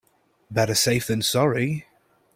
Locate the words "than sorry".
1.05-1.85